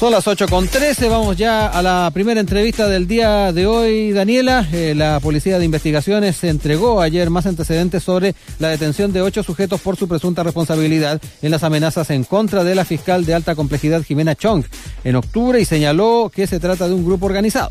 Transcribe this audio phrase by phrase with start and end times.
[0.00, 4.12] Son las 8 con 13, vamos ya a la primera entrevista del día de hoy,
[4.12, 4.66] Daniela.
[4.72, 9.78] Eh, la Policía de Investigaciones entregó ayer más antecedentes sobre la detención de ocho sujetos
[9.82, 14.02] por su presunta responsabilidad en las amenazas en contra de la fiscal de alta complejidad
[14.02, 14.64] Jimena Chong
[15.04, 17.68] en octubre y señaló que se trata de un grupo organizado.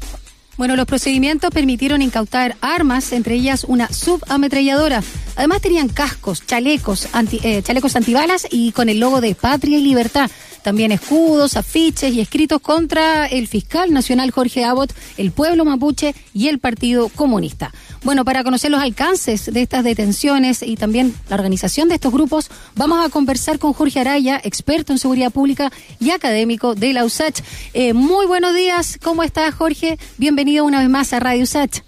[0.56, 5.02] Bueno, los procedimientos permitieron incautar armas, entre ellas una subametralladora.
[5.36, 7.08] Además tenían cascos, chalecos,
[7.42, 10.30] eh, chalecos antibalas y con el logo de Patria y Libertad.
[10.64, 16.48] También escudos, afiches y escritos contra el fiscal nacional Jorge Abbott, el pueblo mapuche y
[16.48, 17.72] el Partido Comunista.
[18.04, 22.50] Bueno, para conocer los alcances de estas detenciones y también la organización de estos grupos,
[22.76, 27.42] vamos a conversar con Jorge Araya, experto en seguridad pública y académico de la USACH.
[27.74, 29.98] Eh, muy buenos días, ¿cómo estás Jorge?
[30.18, 31.82] Bienvenido una vez más a Radio USACH.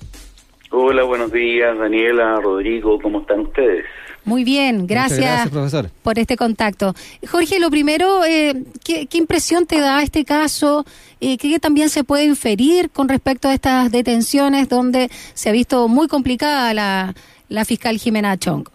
[0.74, 3.86] Hola, buenos días, Daniela, Rodrigo, ¿cómo están ustedes?
[4.24, 5.88] Muy bien, gracias, profesor.
[6.04, 6.94] por este contacto.
[7.28, 8.54] Jorge, lo primero, eh,
[8.86, 10.86] ¿qué, impresión te da este caso?
[11.20, 15.88] Eh, ¿Qué también se puede inferir con respecto a estas detenciones donde se ha visto
[15.88, 17.16] muy complicada la,
[17.50, 18.68] la fiscal Jimena Chong?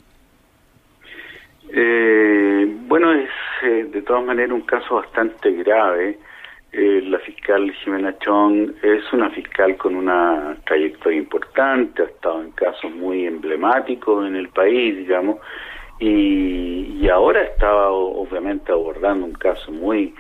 [1.73, 3.29] Eh, bueno, es
[3.93, 6.19] de todas maneras un caso bastante grave
[6.73, 12.51] eh, la fiscal Jimena Chong es una fiscal con una trayectoria importante, ha estado en
[12.51, 15.39] casos muy emblemáticos en el país, digamos,
[15.99, 20.13] y, ahora estaba obviamente abordando un caso muy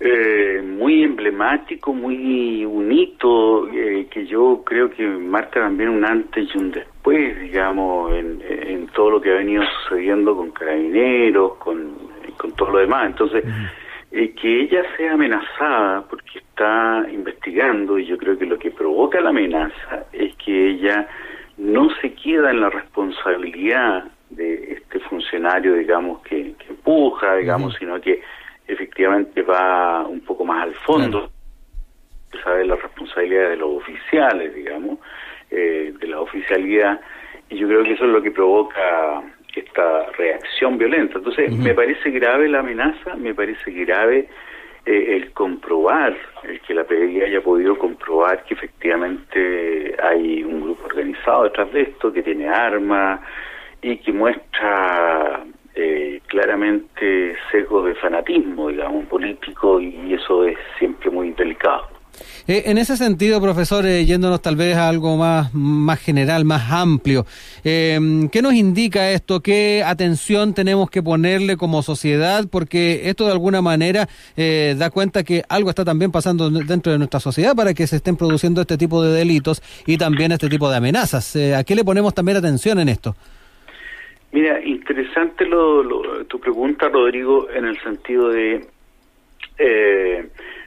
[0.00, 6.58] eh, muy emblemático, muy unito, eh, que yo creo que marca también un antes y
[6.58, 11.94] un después, digamos, en, en todo lo que ha venido sucediendo con carabineros, con,
[12.36, 13.06] con todo lo demás.
[13.06, 13.44] Entonces,
[14.16, 19.20] eh, que ella sea amenazada porque está investigando y yo creo que lo que provoca
[19.20, 21.06] la amenaza es que ella
[21.58, 28.22] no se queda en la responsabilidad de este funcionario, digamos, que, empuja, digamos, sino que
[28.66, 31.30] efectivamente va un poco más al fondo,
[32.42, 34.98] sabe la responsabilidad de los oficiales, digamos,
[35.50, 37.02] eh, de la oficialidad,
[37.50, 39.22] y yo creo que eso es lo que provoca
[39.56, 41.18] esta reacción violenta.
[41.18, 44.28] Entonces, me parece grave la amenaza, me parece grave
[44.84, 50.86] eh, el comprobar, el que la PDI haya podido comprobar que efectivamente hay un grupo
[50.86, 53.20] organizado detrás de esto, que tiene armas
[53.82, 61.32] y que muestra eh, claramente sesgo de fanatismo, digamos, político, y eso es siempre muy
[61.32, 61.95] delicado.
[62.48, 66.70] Eh, en ese sentido, profesor, eh, yéndonos tal vez a algo más, más general, más
[66.70, 67.26] amplio,
[67.64, 67.98] eh,
[68.30, 69.40] ¿qué nos indica esto?
[69.40, 72.44] ¿Qué atención tenemos que ponerle como sociedad?
[72.50, 77.20] Porque esto de alguna manera da cuenta que algo está también pasando dentro de nuestra
[77.20, 80.76] sociedad para que se estén produciendo este tipo de delitos y también este tipo de
[80.76, 81.36] amenazas.
[81.36, 83.16] ¿A qué le ponemos también atención en esto?
[84.32, 88.66] Mira, interesante lo, tu pregunta, Rodrigo, en el sentido de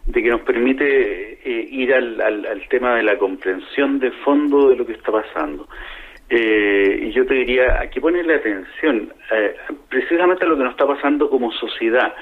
[0.10, 4.76] de que nos permite eh, ir al, al, tema de la comprensión de fondo de
[4.76, 5.68] lo que está pasando.
[6.30, 9.56] Eh, y yo te diría, hay que ponerle atención eh,
[9.88, 12.14] precisamente a lo que nos está pasando como sociedad,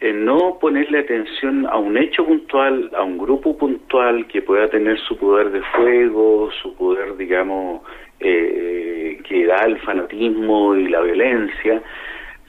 [0.00, 5.16] no ponerle atención a un hecho puntual, a un grupo puntual que pueda tener su
[5.16, 7.80] poder de fuego, su poder, digamos,
[8.18, 11.80] que da el fanatismo y la violencia,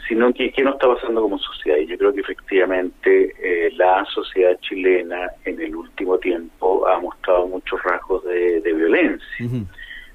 [0.07, 1.77] sino que qué nos está pasando como sociedad.
[1.77, 7.47] Y yo creo que efectivamente eh, la sociedad chilena en el último tiempo ha mostrado
[7.47, 9.47] muchos rasgos de, violencia,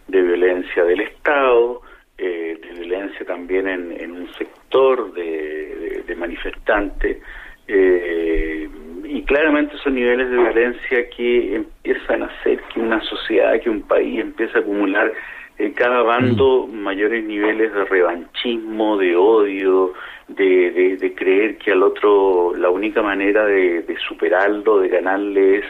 [0.09, 1.83] de violencia del Estado,
[2.19, 7.19] eh, de violencia también en, un sector de, manifestantes.
[7.67, 8.69] Eh,
[9.13, 13.83] y claramente son niveles de violencia que empiezan a hacer que una sociedad, que un
[13.83, 15.13] país empiece a acumular
[15.59, 16.75] en cada bando mm.
[16.77, 19.93] mayores niveles de revanchismo, de odio,
[20.29, 25.65] de, de, creer que al otro la única manera de, superarlo, de ganarle es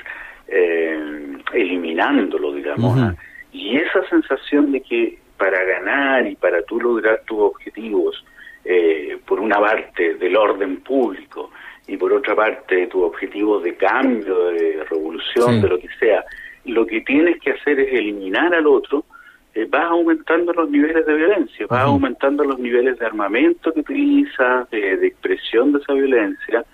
[0.48, 3.14] eh, eliminándolo, digamos.
[3.52, 8.22] Y esa sensación de que para ganar y para tú lograr tus objetivos,
[8.64, 11.50] eh, por una parte del orden público
[11.90, 16.24] y por otra parte tus objetivos de cambio, de revolución, de lo que sea,
[16.64, 19.04] lo que tienes que hacer es eliminar al otro
[19.52, 24.68] eh, vas aumentando los niveles de violencia, vas aumentando los niveles de armamento que utiliza,
[24.70, 26.64] de expresión de esa violencia,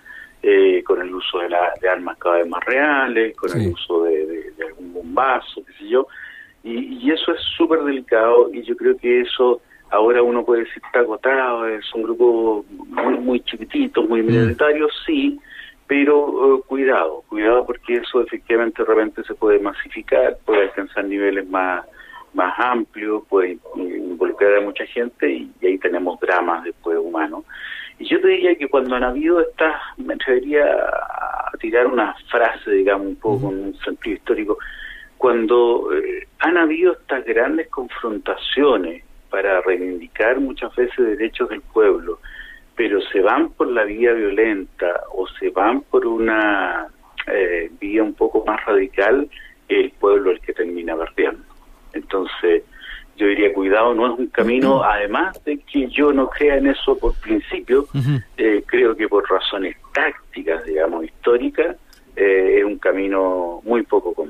[0.43, 4.03] eh, con el uso de, la, de armas cada vez más reales, con el uso
[4.03, 6.05] de, algún bombazo, qué sé yo,
[6.63, 9.61] y, eso es súper delicado y yo creo que eso
[9.91, 15.39] ahora uno puede decir está agotado, es un grupo muy, muy chiquitito, muy militario, sí,
[15.87, 21.47] pero eh, cuidado, cuidado porque eso efectivamente de repente se puede masificar, puede alcanzar niveles
[21.49, 21.85] más
[22.33, 27.43] más amplio, puede involucrar a mucha gente y, ahí tenemos dramas después humanos.
[27.97, 30.65] Y yo te diría que cuando han habido estas, me atrevería
[31.59, 34.57] tirar una frase, digamos, un poco con un sentido histórico.
[35.17, 42.19] Cuando eh, han habido estas grandes confrontaciones para reivindicar muchas veces derechos del pueblo,
[42.75, 46.87] pero se van por la vía violenta o se van por una
[47.27, 49.29] eh, vía un poco más radical,
[49.67, 51.43] el pueblo el que termina perdiendo.
[51.93, 52.63] Entonces,
[53.17, 56.97] yo diría, cuidado, no es un camino, además de que yo no crea en eso
[56.97, 57.87] por principio,
[58.37, 61.75] eh, creo que por razones tácticas, digamos, históricas,
[62.15, 64.26] eh, es un camino muy poco conveniente.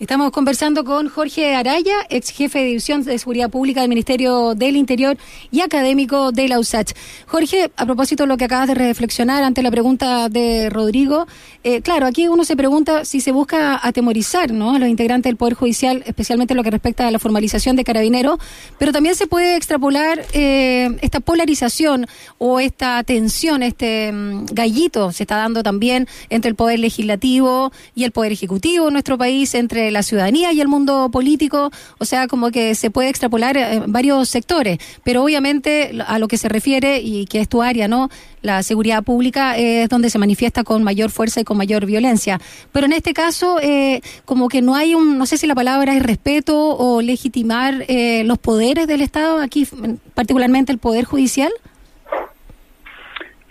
[0.00, 4.76] Estamos conversando con Jorge Araya, ex jefe de División de Seguridad Pública del Ministerio del
[4.76, 5.18] Interior
[5.50, 6.92] y académico de la USACH.
[7.26, 11.26] Jorge, a propósito de lo que acabas de reflexionar ante la pregunta de Rodrigo,
[11.64, 14.76] eh, claro, aquí uno se pregunta si se busca atemorizar ¿no?
[14.76, 17.82] a los integrantes del Poder Judicial, especialmente en lo que respecta a la formalización de
[17.82, 18.38] carabineros,
[18.78, 22.06] pero también se puede extrapolar eh, esta polarización
[22.38, 28.04] o esta tensión, este mm, gallito se está dando también entre el Poder Legislativo y
[28.04, 32.26] el Poder Ejecutivo en nuestro país, entre la ciudadanía y el mundo político, o sea,
[32.26, 37.00] como que se puede extrapolar en varios sectores, pero obviamente a lo que se refiere
[37.00, 38.08] y que es tu área, ¿no?
[38.42, 42.40] La seguridad pública es donde se manifiesta con mayor fuerza y con mayor violencia.
[42.72, 45.94] Pero en este caso, eh, como que no hay un, no sé si la palabra
[45.94, 49.66] es respeto o legitimar eh, los poderes del Estado, aquí
[50.14, 51.52] particularmente el Poder Judicial.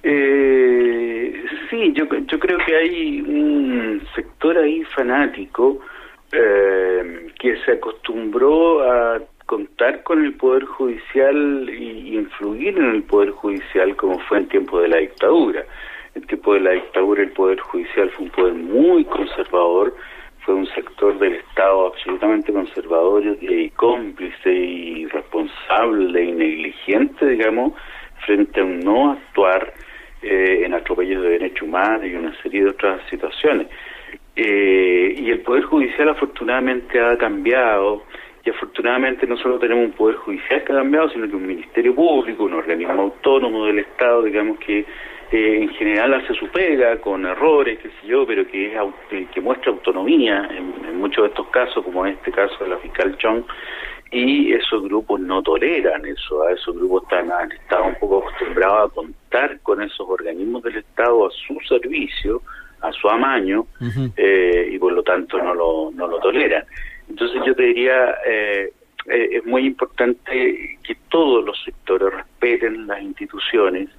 [0.04, 1.34] Eh,
[1.70, 5.80] sí, yo, yo creo que hay un sector ahí fanático
[6.32, 13.32] eh, que se acostumbró a contar con el Poder Judicial y influir en el Poder
[13.32, 15.66] Judicial como fue en tiempo de la dictadura.
[16.16, 19.96] En tiempo de la dictadura el Poder Judicial fue un poder muy conservador,
[20.40, 27.74] fue un sector del Estado absolutamente conservador y cómplice y responsable y negligente, digamos,
[28.26, 29.74] frente a un no actuar
[30.22, 33.68] eh, en atropellos de derechos humanos y una serie de otras situaciones.
[34.40, 38.04] Eh, y el Poder Judicial afortunadamente ha cambiado,
[38.46, 41.96] y afortunadamente no solo tenemos un Poder Judicial que ha cambiado, sino que un Ministerio
[41.96, 44.86] Público, un organismo autónomo del Estado, digamos que
[45.32, 49.42] eh, en general hace su pega con errores, qué sé yo, pero que, es, que
[49.42, 53.44] muestra autonomía en, muchos de estos casos, como en este caso de la fiscal Chong,
[54.12, 58.92] y esos grupos no toleran eso, a esos grupos están, han estado un poco acostumbrados
[58.92, 62.44] a contar con esos organismos del Estado a su servicio,
[62.82, 63.66] a su amaño
[64.16, 66.64] eh, y por lo tanto no lo, no lo toleran.
[67.10, 68.72] Entonces yo te diría, eh,
[69.08, 73.90] eh, es muy importante que todos los sectores respeten las instituciones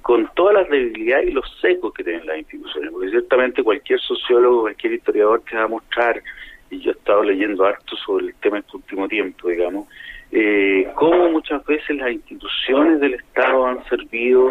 [0.00, 4.60] con todas las debilidades y los secos que tienen las instituciones, porque ciertamente cualquier sociólogo,
[4.62, 6.22] cualquier historiador te va a mostrar,
[6.70, 9.88] y yo he estado leyendo harto sobre el tema este último tiempo, digamos,
[10.34, 14.50] eh, cómo muchas veces las instituciones del Estado han servido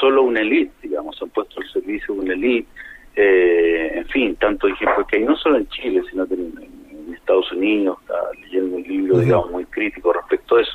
[0.00, 2.68] solo a una élite, digamos, han puesto al servicio de una élite,
[3.20, 6.78] eh, en fin, tanto ejemplos que hay, no solo en Chile, sino en,
[7.12, 10.72] Estados Unidos, está leyendo un libro, digamos, muy crítico respecto a eso.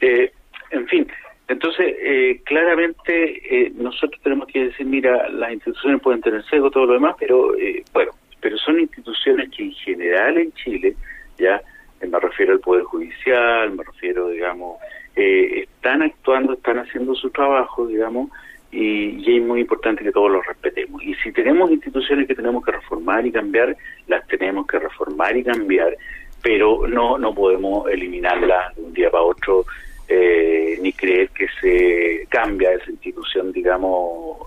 [0.00, 0.32] Eh,
[0.70, 1.06] en fin,
[1.48, 6.94] entonces, eh, claramente nosotros tenemos que decir, mira, las instituciones pueden tener sesgo, todo lo
[6.94, 7.52] demás, pero
[7.92, 10.96] bueno, pero son instituciones que en general en Chile,
[11.38, 11.60] ya
[12.00, 14.78] me refiero al Poder Judicial, me refiero, digamos,
[15.14, 18.30] están actuando, están haciendo su trabajo, digamos,
[18.70, 21.02] y, es muy importante que todos los respetemos.
[21.02, 25.44] Y si tenemos instituciones que tenemos que reformar y cambiar, las tenemos que reformar y
[25.44, 25.96] cambiar,
[26.42, 29.64] pero no, no podemos eliminarlas de un día para otro
[30.08, 34.38] eh, ni creer que se cambia esa institución, digamos,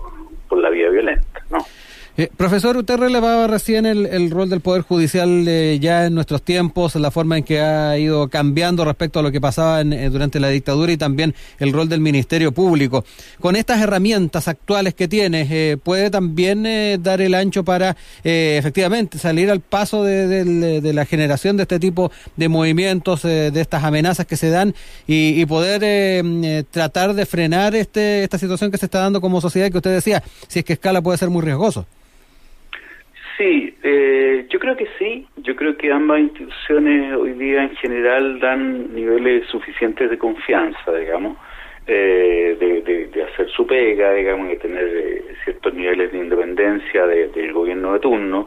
[0.48, 1.58] por la vía violenta, ¿no?
[2.20, 6.94] Eh, profesor, usted relevaba recién el, rol del Poder Judicial eh, ya en nuestros tiempos,
[6.96, 10.48] la forma en que ha ido cambiando respecto a lo que pasaba eh, durante la
[10.48, 13.06] dictadura y también el rol del Ministerio Público.
[13.40, 16.64] Con estas herramientas actuales que tiene, ¿puede también
[17.02, 22.50] dar el ancho para efectivamente salir al paso de, la generación de este tipo de
[22.50, 24.74] movimientos, de estas amenazas que se dan
[25.06, 29.78] y, poder tratar de frenar este, esta situación que se está dando como sociedad que
[29.78, 31.86] usted decía, si es que escala puede ser muy riesgoso?
[33.40, 35.26] Sí, eh, yo creo que sí.
[35.38, 41.38] Yo creo que ambas instituciones hoy día en general dan niveles suficientes de confianza, digamos,
[41.86, 47.94] eh, de, hacer su pega, digamos, de tener eh, ciertos niveles de independencia del gobierno
[47.94, 48.46] de turno.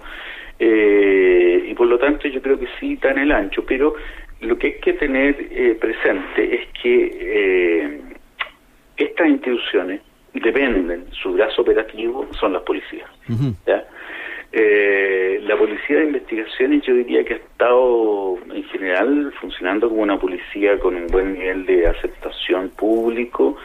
[0.59, 3.95] y por lo tanto yo creo que sí dan el ancho, pero
[4.41, 5.35] lo que hay que tener
[5.79, 7.99] presente es que
[8.95, 10.01] estas instituciones
[10.33, 13.09] dependen, su brazo operativo son las policías.
[13.65, 13.87] ¿ya?
[14.55, 20.19] Eh, la policía de investigaciones yo diría que ha estado en general funcionando como una
[20.19, 23.57] policía con un buen nivel de aceptación público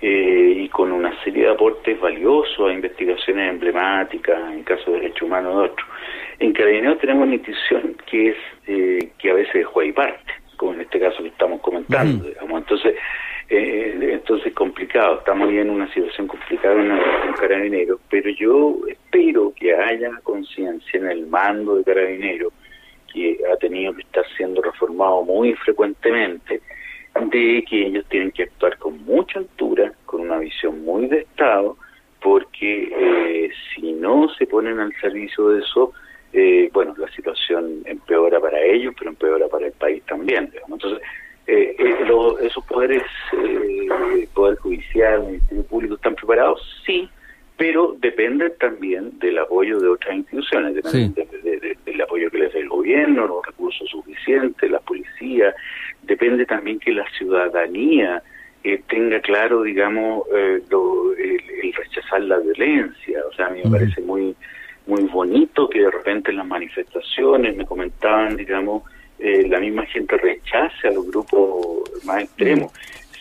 [0.00, 5.22] eh, y con una serie de aportes valiosos a investigaciones emblemáticas en caso de derechos
[5.22, 5.88] humanos de otros.
[6.38, 8.36] En Carabineros tenemos una institución que es
[8.68, 12.24] eh, que a veces es juega y parte, como en este caso que estamos comentando,
[12.24, 12.60] digamos.
[12.60, 12.94] Entonces,
[13.48, 19.74] eh, entonces complicado, estamos en una situación complicada en, en Carabineros, pero yo espero que
[19.74, 22.52] haya conciencia en el mando de Carabineros,
[23.12, 26.60] que ha tenido que estar siendo reformado muy frecuentemente,
[27.14, 31.76] de que ellos tienen que actuar con mucha altura, con una visión muy de Estado,
[32.20, 35.92] porque eh, si no se ponen al servicio de eso,
[36.32, 40.52] eh, bueno, la situación empeora para ellos, pero empeora para el país también.
[40.68, 41.00] Entonces,
[41.46, 41.76] eh,
[42.42, 46.60] esos poderes, el Poder Judicial, el Ministerio Público, ¿están preparados?
[46.84, 47.08] Sí,
[47.56, 51.14] pero dependen también del apoyo de otras instituciones, dependen
[51.84, 55.54] del apoyo que les dé el gobierno, los recursos suficientes, la policía,
[56.02, 58.22] depende también que la ciudadanía
[58.62, 63.20] eh, tenga claro, digamos, eh, el, rechazar la violencia.
[63.30, 64.34] O sea, a mí me parece muy
[64.86, 68.84] muy bonito que de repente en las manifestaciones me comentaban, digamos,
[69.26, 72.72] eh, la misma gente rechace a los grupos más extremos.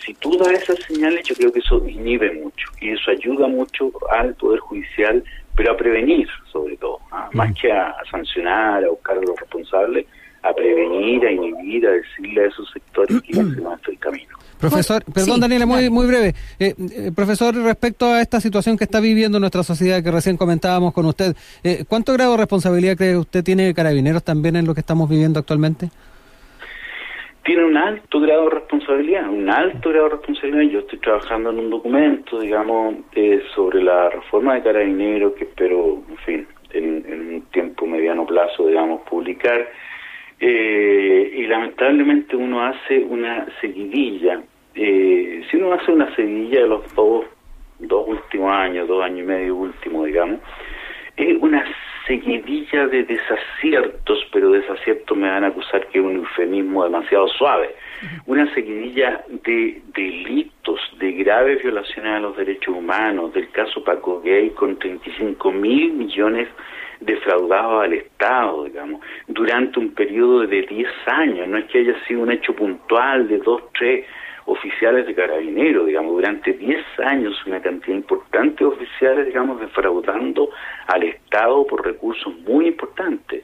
[0.05, 3.91] Si tú das esas señales, yo creo que eso inhibe mucho y eso ayuda mucho
[4.11, 5.23] al Poder Judicial,
[5.55, 7.27] pero a prevenir sobre todo, ¿ah?
[7.33, 10.05] más que a sancionar, a buscar a los responsables,
[10.43, 14.34] a prevenir, a inhibir, a decirle a esos sectores que no se el camino.
[14.59, 16.33] Profesor, perdón Daniela, muy, muy breve.
[16.59, 20.93] Eh, eh, profesor, respecto a esta situación que está viviendo nuestra sociedad que recién comentábamos
[20.93, 24.73] con usted, eh, ¿cuánto grado de responsabilidad cree usted tiene de carabineros también en lo
[24.73, 25.89] que estamos viviendo actualmente?
[27.43, 30.71] Tiene un alto grado de responsabilidad, un alto grado de responsabilidad.
[30.71, 32.95] Yo estoy trabajando en un documento, digamos,
[33.53, 38.65] sobre la reforma de carabineros que espero, en fin, en, en un tiempo mediano plazo,
[38.65, 39.67] digamos, publicar
[40.39, 44.41] eh, y lamentablemente uno hace una seguidilla.
[44.75, 47.25] Eh, si uno hace una seguidilla de los dos,
[47.79, 50.39] dos últimos años, dos años y medio últimos, digamos,
[51.15, 51.63] es una
[52.07, 57.75] seguidilla de desaciertos, pero desaciertos me van a acusar que es un eufemismo demasiado suave.
[58.25, 64.51] Una seguidilla de delitos, de graves violaciones a los derechos humanos, del caso Paco Gay
[64.51, 66.47] con 35 mil millones
[66.99, 71.47] defraudado al Estado, digamos, durante un periodo de 10 años.
[71.47, 74.05] No es que haya sido un hecho puntual de dos, tres
[74.45, 80.49] oficiales de carabineros, digamos, durante 10 años una cantidad importante de oficiales, digamos, defraudando
[80.87, 83.43] al Estado por recursos muy importantes.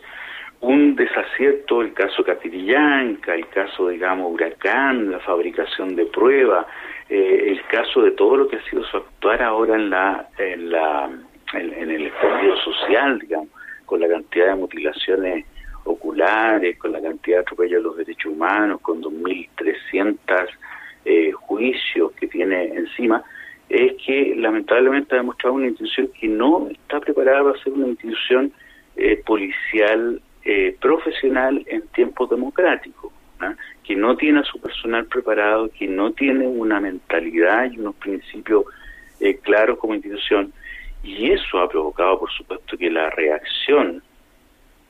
[0.60, 6.68] Un desacierto, el caso Catirillanca, el caso, digamos, Huracán, la fabricación de pruebas,
[7.10, 10.70] eh, el caso de todo lo que ha sido su actuar ahora en la, en
[10.70, 11.10] la
[11.54, 13.50] en, el escondido social, digamos,
[13.86, 15.46] con la cantidad de mutilaciones
[15.84, 20.48] oculares, con la cantidad de atropellos a los derechos humanos, con 2.300
[21.06, 23.24] eh, juicios que tiene encima,
[23.70, 28.52] es que lamentablemente ha demostrado una institución que no está preparada para ser una institución
[28.98, 33.56] eh, policial eh, profesional en tiempos democráticos, ¿ah?
[33.84, 38.66] que no tiene a su personal preparado, que no tiene una mentalidad y unos principios
[39.20, 40.52] eh, claros como institución
[41.04, 44.04] y eso ha provocado, por supuesto, que la reacción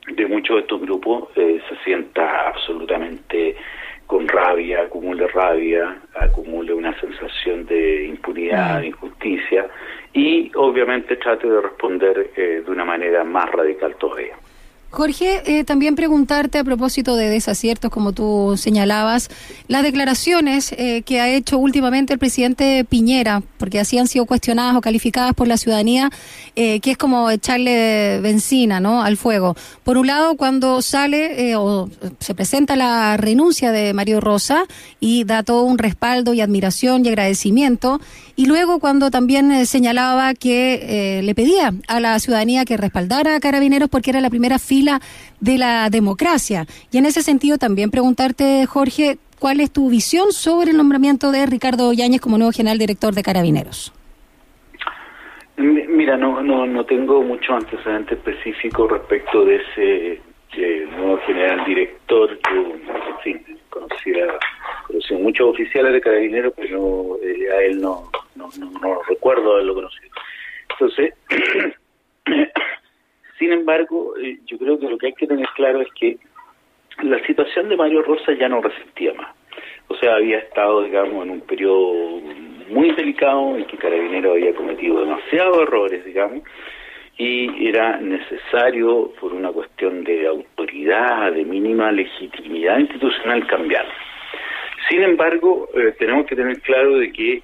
[0.07, 3.55] de muchos de estos grupos eh, se sienta absolutamente
[4.11, 9.69] con rabia, acumule rabia, acumule una sensación de impunidad, de injusticia
[10.11, 14.35] y obviamente trate de responder eh, de una manera más radical todavía.
[14.91, 19.29] Jorge, eh, también preguntarte a propósito de desaciertos, como tú señalabas,
[19.69, 24.75] las declaraciones eh, que ha hecho últimamente el presidente Piñera, porque así han sido cuestionadas
[24.75, 26.09] o calificadas por la ciudadanía,
[26.57, 29.01] eh, que es como echarle benzina ¿no?
[29.01, 29.55] al fuego.
[29.85, 34.65] Por un lado, cuando sale o se presenta la renuncia de Mario Rosa
[34.99, 38.01] y da todo un respaldo y admiración y agradecimiento,
[38.35, 43.89] y luego cuando también señalaba que le pedía a la ciudadanía que respaldara a Carabineros
[43.89, 44.80] porque era la primera fila
[45.39, 46.65] de la democracia.
[46.91, 51.45] Y en ese sentido también preguntarte, Jorge, ¿cuál es tu visión sobre el nombramiento de
[51.45, 53.93] Ricardo Yáñez como nuevo general director de Carabineros?
[55.57, 60.21] Mira, no, no, no tengo mucho antecedente específico respecto de ese
[60.97, 62.39] nuevo general director.
[62.51, 64.25] Yo, en fin, conocía,
[64.87, 69.75] conocí muchos oficiales de carabineros, pero eh, a él no, no, no, no recuerdo haberlo
[69.75, 70.09] conocido.
[70.71, 71.13] Entonces,
[73.41, 76.15] Sin embargo, eh, yo creo que lo que hay que tener claro es que
[77.01, 79.35] la situación de Mario Rosa ya no resistía más.
[79.87, 82.21] O sea, había estado, digamos, en un periodo
[82.69, 86.43] muy delicado en que Carabinero había cometido demasiados errores, digamos,
[87.17, 93.91] y era necesario, por una cuestión de autoridad, de mínima legitimidad institucional, cambiarlo.
[94.87, 97.41] Sin embargo, eh, tenemos que tener claro de que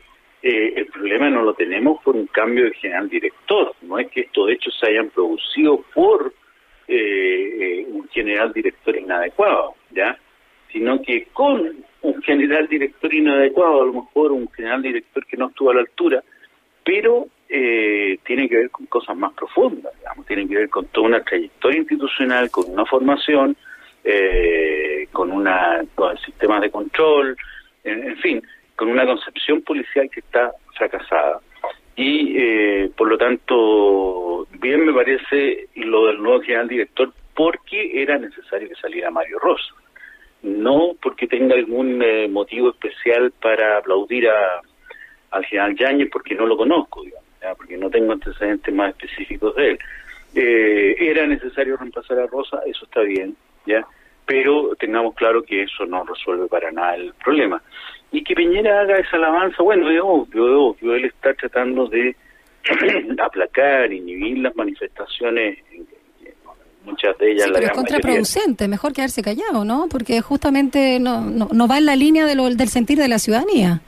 [0.50, 4.22] eh, el problema no lo tenemos por un cambio de general director, no es que
[4.22, 6.34] estos hechos se hayan producido por
[6.88, 10.18] eh, un general director inadecuado, ¿ya?
[10.72, 15.50] Sino que con un general director inadecuado, a lo mejor un general director que no
[15.50, 16.24] estuvo a la altura,
[16.82, 21.08] pero eh, tiene que ver con cosas más profundas, digamos, tiene que ver con toda
[21.08, 23.58] una trayectoria institucional, con una formación,
[24.06, 25.84] eh, con una
[26.26, 27.36] sistemas de control,
[27.84, 28.42] en, fin,
[28.78, 31.42] con una concepción policial que está fracasada.
[31.96, 38.18] Y eh, por lo tanto, bien me parece lo del nuevo general director porque era
[38.20, 39.74] necesario que saliera Mario Rosa,
[40.44, 44.62] no porque tenga algún eh, motivo especial para aplaudir a,
[45.32, 47.26] al general Yáñez porque no lo conozco, digamos,
[47.58, 49.80] porque no tengo antecedentes más específicos de él.
[50.36, 53.84] Eh, era necesario reemplazar a Rosa, eso está bien, ya,
[54.24, 57.60] pero tengamos claro que eso no resuelve para nada el problema.
[58.12, 62.16] Y que Piñera haga esa alabanza, bueno, es obvio, es obvio, él está tratando de
[63.22, 65.60] aplacar, inhibir las manifestaciones,
[66.86, 67.46] muchas de ellas.
[67.46, 69.88] Sí, pero es contraproducente, mejor quedarse callado, ¿no?
[69.90, 73.20] Porque justamente no, no, no va en la línea de lo, del sentir de la
[73.20, 73.82] ciudadanía.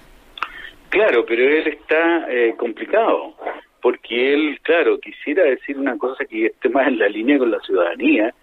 [0.89, 3.35] Claro, pero él está eh, complicado,
[3.81, 7.59] porque él, claro, quisiera decir una cosa que esté más en la línea con la
[7.59, 8.33] ciudadanía,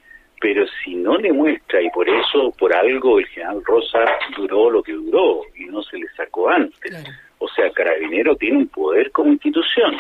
[0.41, 4.05] pero si no le muestra, y por eso, por algo, el general Rosa
[4.37, 7.05] duró lo que duró y no se le sacó antes.
[7.39, 9.97] O sea, Carabinero tiene un poder como institución.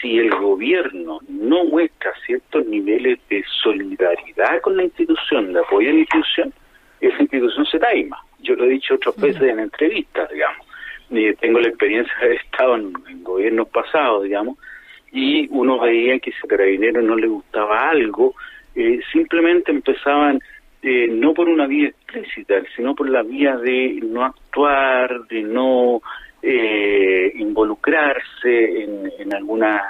[0.00, 5.92] Si el gobierno no muestra ciertos niveles de solidaridad con la institución, de apoyo a
[5.92, 6.52] la institución,
[7.00, 8.18] esa institución se taima.
[8.40, 10.66] Yo lo he dicho otras veces en entrevistas, digamos
[11.40, 14.58] tengo la experiencia de haber estado en, gobiernos pasados, digamos,
[15.12, 18.34] y uno veía que si a Carabinero no le gustaba algo,
[18.74, 20.40] eh, simplemente empezaban,
[20.82, 26.02] eh, no por una vía explícita, sino por la vía de no actuar, de no
[26.42, 29.80] eh, involucrarse en, en algunas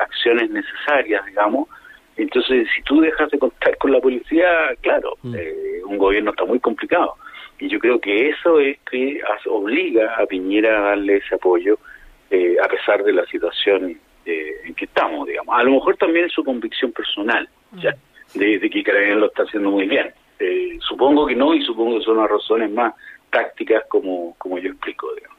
[0.00, 1.68] acciones necesarias, digamos.
[2.16, 4.46] Entonces, si tú dejas de contar con la policía,
[4.82, 5.34] claro, mm.
[5.86, 7.14] un gobierno está muy complicado.
[7.58, 11.78] Y yo creo que eso es que obliga a Piñera a darle ese apoyo
[12.34, 15.54] eh, a pesar de la situación eh, en que estamos, digamos.
[15.56, 17.94] A lo mejor también es su convicción personal, ya,
[18.34, 20.12] de, que Carabinero lo está haciendo muy bien.
[20.38, 22.94] Eh, supongo que no y supongo que son las razones más
[23.30, 25.32] tácticas como, como yo explico, digamos.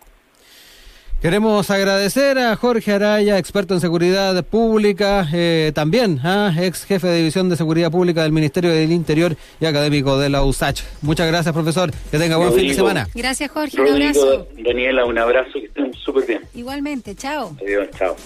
[1.24, 6.54] Queremos agradecer a Jorge Araya, experto en seguridad pública, eh, también ¿ah?
[6.60, 10.44] ex jefe de división de seguridad pública del Ministerio del Interior y académico de la
[10.44, 10.84] USACH.
[11.02, 11.92] Muchas gracias, profesor.
[12.12, 13.08] Que tenga buen fin de semana.
[13.16, 13.80] Gracias, Jorge.
[13.80, 14.50] un abrazo.
[14.66, 15.54] Daniela, un abrazo.
[15.54, 16.42] Que estén súper bien.
[16.56, 17.16] Igualmente.
[17.16, 17.56] Chao.
[17.62, 17.88] Adiós.
[17.98, 18.18] Chao.